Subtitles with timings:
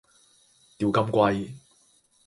[0.79, 1.51] 釣金龜